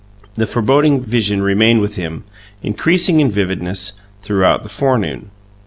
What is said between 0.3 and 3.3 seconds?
The foreboding vision remained with him, increasing in